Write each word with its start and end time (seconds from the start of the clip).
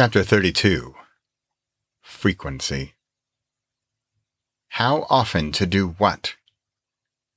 Chapter 0.00 0.22
32 0.22 0.94
Frequency. 2.02 2.94
How 4.68 5.08
often 5.10 5.50
to 5.50 5.66
do 5.66 5.88
what 5.98 6.36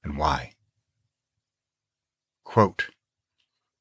and 0.04 0.15
why. 0.15 0.54
Quote, 2.44 2.89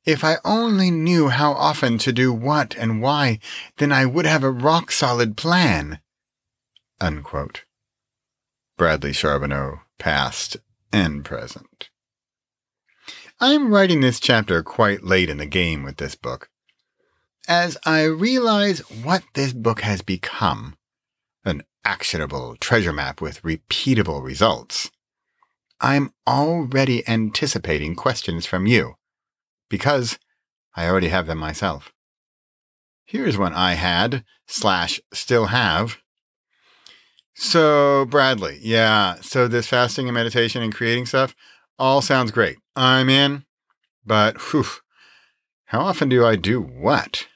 if 0.06 0.24
I 0.24 0.38
only 0.46 0.90
knew 0.90 1.28
how 1.28 1.52
often 1.52 1.98
to 1.98 2.10
do 2.10 2.32
what 2.32 2.74
and 2.74 3.02
why, 3.02 3.38
then 3.76 3.92
I 3.92 4.06
would 4.06 4.24
have 4.24 4.42
a 4.42 4.50
rock 4.50 4.90
solid 4.92 5.36
plan. 5.36 6.00
Unquote. 7.02 7.64
Bradley 8.78 9.12
Charbonneau, 9.12 9.80
past 9.98 10.56
and 10.90 11.22
present. 11.22 11.90
I'm 13.40 13.74
writing 13.74 14.00
this 14.00 14.18
chapter 14.18 14.62
quite 14.62 15.04
late 15.04 15.28
in 15.28 15.36
the 15.36 15.44
game 15.44 15.82
with 15.82 15.98
this 15.98 16.14
book. 16.14 16.48
As 17.48 17.76
I 17.84 18.04
realize 18.04 18.80
what 18.90 19.22
this 19.34 19.52
book 19.52 19.80
has 19.80 20.02
become 20.02 20.76
an 21.44 21.62
actionable 21.84 22.56
treasure 22.60 22.92
map 22.92 23.20
with 23.20 23.42
repeatable 23.42 24.22
results 24.22 24.90
I'm 25.80 26.12
already 26.26 27.08
anticipating 27.08 27.94
questions 27.94 28.44
from 28.44 28.66
you 28.66 28.96
because 29.70 30.18
I 30.76 30.86
already 30.86 31.08
have 31.08 31.26
them 31.26 31.38
myself. 31.38 31.92
Here's 33.06 33.38
one 33.38 33.54
I 33.54 33.74
had 33.74 34.24
slash 34.46 35.00
still 35.12 35.46
have. 35.46 35.98
So, 37.34 38.04
Bradley, 38.04 38.58
yeah, 38.60 39.16
so 39.22 39.48
this 39.48 39.68
fasting 39.68 40.06
and 40.06 40.14
meditation 40.14 40.62
and 40.62 40.74
creating 40.74 41.06
stuff 41.06 41.34
all 41.78 42.02
sounds 42.02 42.30
great. 42.30 42.58
I'm 42.76 43.08
in, 43.08 43.44
but 44.04 44.36
whew, 44.50 44.66
how 45.70 45.82
often 45.82 46.08
do 46.08 46.26
I 46.26 46.34
do 46.34 46.60
what? 46.60 47.28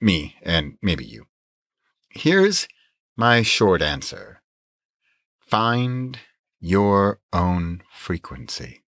Me 0.00 0.34
and 0.42 0.76
maybe 0.82 1.04
you. 1.04 1.26
Here's 2.08 2.66
my 3.16 3.42
short 3.42 3.80
answer 3.80 4.42
find 5.38 6.18
your 6.58 7.20
own 7.32 7.82
frequency. 7.92 8.82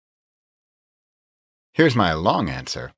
Here's 1.73 1.95
my 1.95 2.13
long 2.13 2.49
answer. 2.49 2.93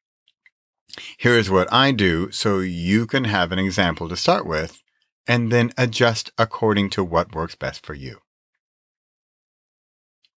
Here's 1.19 1.51
what 1.51 1.71
I 1.71 1.93
do 1.93 2.31
so 2.31 2.61
you 2.61 3.07
can 3.07 3.25
have 3.25 3.53
an 3.53 3.59
example 3.59 4.09
to 4.09 4.17
start 4.17 4.47
with 4.47 4.83
and 5.27 5.53
then 5.53 5.75
adjust 5.77 6.33
according 6.39 6.89
to 6.91 7.05
what 7.05 7.35
works 7.35 7.55
best 7.55 7.85
for 7.85 7.93
you. 7.93 8.21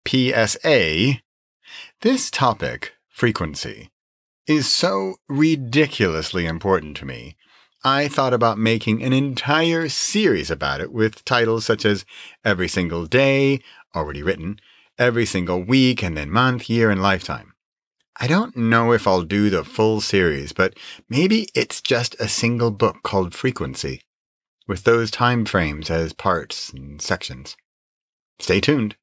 PSA 0.06 1.22
This 2.02 2.30
topic, 2.30 2.96
frequency, 3.08 3.92
is 4.48 4.72
so 4.72 5.16
ridiculously 5.28 6.46
important 6.46 6.96
to 6.98 7.06
me. 7.06 7.36
I 7.84 8.08
thought 8.08 8.34
about 8.34 8.58
making 8.58 9.04
an 9.04 9.14
entire 9.14 9.88
series 9.90 10.50
about 10.50 10.82
it 10.82 10.92
with 10.92 11.24
titles 11.26 11.66
such 11.66 11.86
as 11.86 12.06
Every 12.44 12.68
Single 12.68 13.06
Day, 13.06 13.62
already 13.96 14.24
written, 14.24 14.60
Every 14.98 15.26
Single 15.26 15.64
Week, 15.64 16.02
and 16.02 16.18
then 16.18 16.32
Month, 16.32 16.70
Year, 16.70 16.90
and 16.90 17.02
Lifetime. 17.02 17.54
I 18.20 18.26
don't 18.26 18.58
know 18.58 18.94
if 18.94 19.08
I'll 19.08 19.22
do 19.22 19.50
the 19.50 19.64
full 19.64 20.02
series, 20.02 20.52
but 20.52 20.76
maybe 21.08 21.48
it's 21.54 21.82
just 21.82 22.16
a 22.20 22.28
single 22.28 22.72
book 22.72 23.04
called 23.04 23.36
Frequency, 23.36 24.02
with 24.68 24.86
those 24.86 25.12
time 25.12 25.46
frames 25.46 25.92
as 25.92 26.14
parts 26.14 26.72
and 26.72 27.00
sections. 27.00 27.56
Stay 28.40 28.60
tuned. 28.60 28.96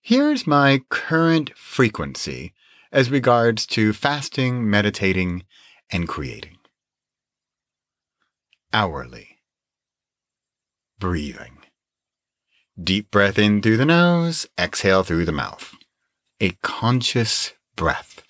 Here's 0.00 0.46
my 0.46 0.82
current 0.90 1.56
frequency 1.56 2.53
as 2.94 3.10
regards 3.10 3.66
to 3.66 3.92
fasting, 3.92 4.68
meditating, 4.70 5.44
and 5.90 6.08
creating. 6.08 6.56
Hourly. 8.72 9.40
Breathing. 10.98 11.58
Deep 12.82 13.10
breath 13.10 13.38
in 13.38 13.60
through 13.60 13.76
the 13.76 13.84
nose, 13.84 14.46
exhale 14.58 15.02
through 15.02 15.26
the 15.26 15.32
mouth 15.32 15.74
a 16.40 16.50
conscious 16.62 17.54
breath. 17.76 18.22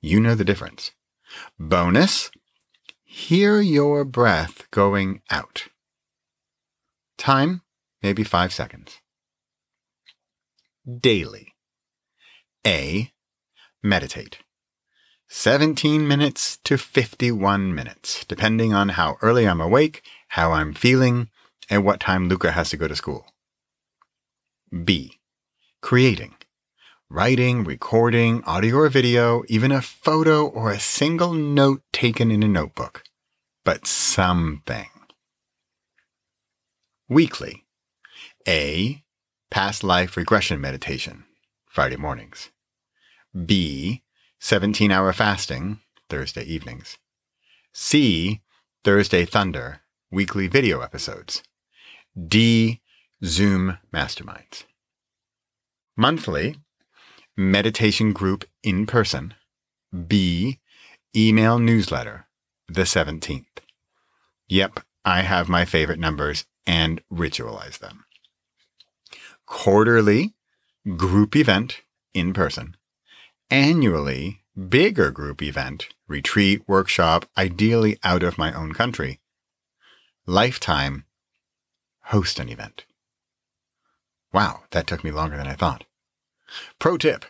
You 0.00 0.20
know 0.20 0.34
the 0.34 0.44
difference. 0.44 0.92
Bonus, 1.58 2.30
hear 3.02 3.60
your 3.60 4.04
breath 4.04 4.70
going 4.70 5.22
out. 5.30 5.68
Time, 7.16 7.62
maybe 8.02 8.24
five 8.24 8.52
seconds. 8.52 9.00
Daily. 11.00 11.54
A, 12.66 13.12
meditate. 13.88 14.38
17 15.28 16.06
minutes 16.06 16.58
to 16.64 16.76
51 16.76 17.74
minutes, 17.74 18.24
depending 18.24 18.72
on 18.72 18.90
how 18.90 19.16
early 19.22 19.46
I'm 19.46 19.60
awake, 19.60 20.02
how 20.28 20.52
I'm 20.52 20.72
feeling, 20.72 21.30
and 21.68 21.84
what 21.84 22.00
time 22.00 22.28
Luca 22.28 22.52
has 22.52 22.70
to 22.70 22.76
go 22.76 22.86
to 22.86 22.94
school. 22.94 23.26
B, 24.84 25.18
creating 25.80 26.34
writing, 27.08 27.62
recording, 27.64 28.42
audio 28.44 28.76
or 28.76 28.88
video, 28.88 29.42
even 29.48 29.70
a 29.70 29.82
photo 29.82 30.46
or 30.46 30.70
a 30.70 30.80
single 30.80 31.32
note 31.32 31.82
taken 31.92 32.30
in 32.30 32.42
a 32.42 32.48
notebook, 32.48 33.04
but 33.64 33.86
something. 33.86 34.88
Weekly. 37.08 37.64
A. 38.48 39.02
Past 39.50 39.84
life 39.84 40.16
regression 40.16 40.60
meditation, 40.60 41.24
Friday 41.66 41.96
mornings. 41.96 42.50
B. 43.44 44.02
17 44.40 44.90
hour 44.90 45.12
fasting, 45.12 45.80
Thursday 46.08 46.44
evenings. 46.44 46.96
C. 47.72 48.40
Thursday 48.84 49.24
Thunder, 49.26 49.82
weekly 50.10 50.46
video 50.46 50.80
episodes. 50.80 51.42
D. 52.16 52.80
Zoom 53.24 53.78
masterminds. 53.92 54.64
Monthly, 55.96 56.56
meditation 57.36 58.12
group 58.12 58.44
in 58.62 58.86
person. 58.86 59.34
B, 60.06 60.60
email 61.14 61.58
newsletter, 61.58 62.26
the 62.68 62.82
17th. 62.82 63.44
Yep, 64.48 64.80
I 65.04 65.22
have 65.22 65.48
my 65.48 65.64
favorite 65.64 65.98
numbers 65.98 66.46
and 66.66 67.02
ritualize 67.12 67.78
them. 67.78 68.04
Quarterly, 69.44 70.34
group 70.96 71.36
event 71.36 71.82
in 72.14 72.32
person. 72.32 72.76
Annually, 73.50 74.42
bigger 74.68 75.10
group 75.10 75.42
event, 75.42 75.88
retreat, 76.08 76.62
workshop, 76.66 77.26
ideally 77.36 77.98
out 78.02 78.22
of 78.22 78.38
my 78.38 78.52
own 78.52 78.72
country. 78.72 79.20
Lifetime, 80.26 81.04
host 82.04 82.38
an 82.38 82.48
event. 82.48 82.84
Wow, 84.32 84.64
that 84.70 84.86
took 84.86 85.04
me 85.04 85.10
longer 85.10 85.36
than 85.36 85.46
I 85.46 85.54
thought. 85.54 85.84
Pro 86.78 86.96
tip 86.96 87.24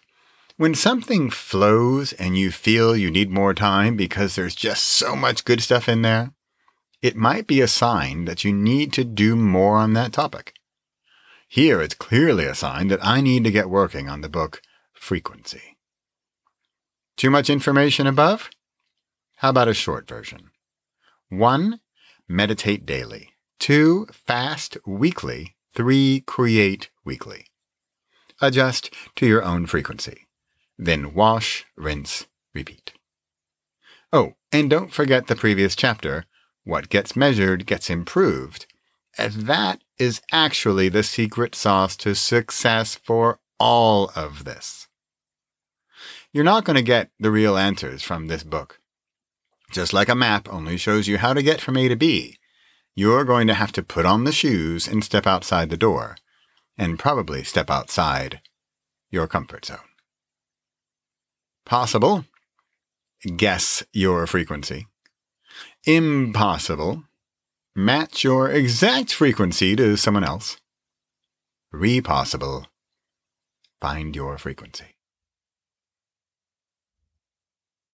when 0.59 0.75
something 0.75 1.29
flows 1.29 2.15
and 2.15 2.39
you 2.39 2.51
feel 2.51 2.97
you 2.97 3.11
need 3.11 3.31
more 3.31 3.53
time 3.53 3.95
because 3.95 4.35
there's 4.35 4.55
just 4.55 4.85
so 4.85 5.15
much 5.15 5.45
good 5.45 5.61
stuff 5.61 5.87
in 5.87 6.01
there, 6.01 6.33
it 7.03 7.15
might 7.15 7.47
be 7.47 7.61
a 7.61 7.69
sign 7.69 8.25
that 8.25 8.43
you 8.43 8.55
need 8.55 8.91
to 8.95 9.05
do 9.05 9.37
more 9.37 9.77
on 9.77 9.93
that 9.93 10.15
topic. 10.15 10.55
Here, 11.47 11.83
it's 11.83 11.95
clearly 11.95 12.47
a 12.47 12.55
sign 12.55 12.89
that 12.89 13.05
I 13.05 13.21
need 13.21 13.45
to 13.45 13.51
get 13.51 13.69
working 13.69 14.09
on 14.09 14.23
the 14.23 14.31
book 14.31 14.63
Frequency. 14.95 15.76
Too 17.17 17.31
much 17.31 17.49
information 17.49 18.07
above? 18.07 18.51
How 19.37 19.49
about 19.51 19.69
a 19.69 19.75
short 19.75 20.07
version? 20.07 20.51
1. 21.31 21.81
Meditate 22.29 22.85
daily. 22.85 23.31
2. 23.61 24.09
Fast 24.13 24.77
weekly. 24.87 25.57
3. 25.75 26.25
Create 26.27 26.91
weekly. 27.05 27.47
Adjust 28.43 28.93
to 29.15 29.27
your 29.27 29.43
own 29.43 29.65
frequency. 29.65 30.27
Then 30.77 31.15
wash, 31.15 31.65
rinse, 31.75 32.27
repeat. 32.55 32.93
Oh, 34.13 34.35
and 34.53 34.69
don't 34.69 34.93
forget 34.93 35.27
the 35.27 35.37
previous 35.37 35.75
chapter 35.75 36.27
What 36.65 36.91
Gets 36.91 37.17
Measured 37.17 37.65
Gets 37.65 37.89
Improved, 37.89 38.67
that 39.19 39.81
is 39.99 40.21
actually 40.31 40.91
the 40.91 41.03
secret 41.03 41.55
sauce 41.55 41.97
to 41.97 42.15
success 42.15 42.95
for 42.95 43.41
all 43.59 44.11
of 44.15 44.45
this. 44.45 44.89
You're 46.37 46.45
not 46.45 46.65
going 46.65 46.77
to 46.77 46.83
get 46.83 47.09
the 47.19 47.31
real 47.31 47.57
answers 47.57 48.03
from 48.03 48.27
this 48.27 48.43
book. 48.43 48.79
Just 49.73 49.95
like 49.95 50.11
a 50.11 50.15
map 50.15 50.53
only 50.53 50.77
shows 50.77 51.09
you 51.09 51.17
how 51.17 51.33
to 51.33 51.43
get 51.43 51.63
from 51.63 51.79
A 51.79 51.89
to 51.89 51.97
B, 51.97 52.37
you're 52.95 53.25
going 53.25 53.47
to 53.47 53.55
have 53.55 53.73
to 53.73 53.83
put 53.83 54.05
on 54.05 54.25
the 54.25 54.33
shoes 54.33 54.87
and 54.87 55.03
step 55.03 55.27
outside 55.27 55.71
the 55.71 55.79
door 55.79 56.17
and 56.77 56.99
probably 56.99 57.43
step 57.43 57.71
outside 57.71 58.43
your 59.11 59.27
comfort 59.27 59.65
zone. 59.65 59.89
Possible. 61.65 62.27
Guess 63.35 63.85
your 63.95 64.27
frequency. 64.27 64.89
Impossible. 65.87 67.05
Match 67.75 68.25
your 68.25 68.51
exact 68.51 69.11
frequency 69.11 69.75
to 69.75 69.97
someone 69.97 70.23
else. 70.23 70.59
Repossible. 71.73 72.67
Find 73.81 74.15
your 74.15 74.37
frequency. 74.37 74.96